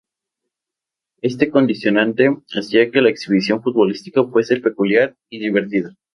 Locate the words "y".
5.29-5.37